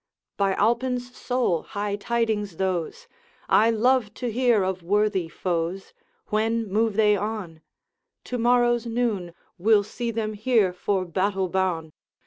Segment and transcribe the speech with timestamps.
[0.35, 3.05] 'By Alpine's soul, high tidings those!
[3.47, 5.93] I love to hear of worthy foes.
[6.29, 7.61] When move they on?'
[8.23, 11.91] 'To morrow's noon Will see them here for battle boune.'